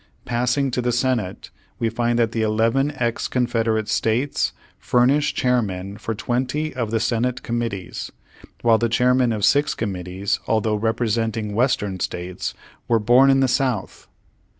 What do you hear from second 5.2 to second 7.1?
chairmen for twenty of the